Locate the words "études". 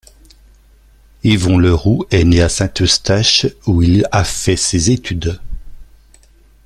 4.89-5.39